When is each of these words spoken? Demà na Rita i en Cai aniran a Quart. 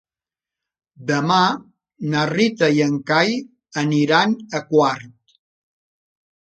Demà 1.11 1.37
na 2.15 2.25
Rita 2.31 2.71
i 2.79 2.83
en 2.89 2.99
Cai 3.13 3.39
aniran 3.85 4.37
a 4.63 4.67
Quart. 4.75 5.37